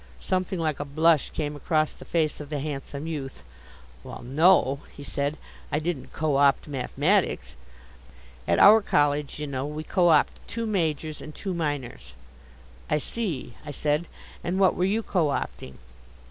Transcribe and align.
Something 0.19 0.57
like 0.57 0.79
a 0.79 0.83
blush 0.83 1.29
came 1.29 1.55
across 1.55 1.93
the 1.93 2.05
face 2.05 2.39
of 2.39 2.49
the 2.49 2.57
handsome 2.59 3.05
youth. 3.05 3.43
"Well, 4.03 4.23
no," 4.23 4.79
he 4.97 5.03
said, 5.03 5.37
"I 5.71 5.77
didn't 5.77 6.11
co 6.11 6.37
opt 6.37 6.67
mathematics. 6.67 7.55
At 8.47 8.57
our 8.57 8.81
college, 8.81 9.39
you 9.39 9.45
know, 9.45 9.67
we 9.67 9.83
co 9.83 10.09
opt 10.09 10.31
two 10.47 10.65
majors 10.65 11.21
and 11.21 11.35
two 11.35 11.53
minors." 11.53 12.15
"I 12.89 12.97
see," 12.97 13.53
I 13.63 13.69
said, 13.69 14.07
"and 14.43 14.57
what 14.59 14.73
were 14.73 14.85
you 14.85 15.03
co 15.03 15.27
opting?" 15.27 15.75